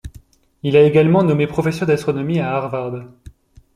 [0.63, 3.05] Il est également nommé professeur d'astronomie à Harvard.